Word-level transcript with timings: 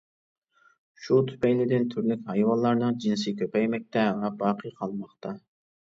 شۇ 1.07 1.17
تۈپەيلىدىن 1.27 1.85
تۈرلۈك 1.91 2.25
ھايۋانلارنىڭ 2.31 2.97
جىنسى 3.05 3.35
كۆپەيمەكتە 3.43 4.07
ۋە 4.23 4.33
باقى 4.45 4.73
قالماقتا. 4.81 5.41